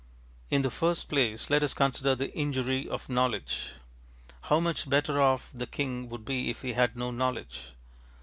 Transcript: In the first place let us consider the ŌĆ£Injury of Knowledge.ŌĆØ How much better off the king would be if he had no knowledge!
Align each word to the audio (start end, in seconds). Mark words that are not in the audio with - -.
In 0.49 0.63
the 0.63 0.71
first 0.71 1.09
place 1.09 1.51
let 1.51 1.61
us 1.61 1.75
consider 1.75 2.15
the 2.15 2.29
ŌĆ£Injury 2.29 2.87
of 2.87 3.07
Knowledge.ŌĆØ 3.07 3.81
How 4.47 4.59
much 4.59 4.89
better 4.89 5.21
off 5.21 5.51
the 5.53 5.67
king 5.67 6.09
would 6.09 6.25
be 6.25 6.49
if 6.49 6.63
he 6.63 6.73
had 6.73 6.97
no 6.97 7.11
knowledge! 7.11 7.59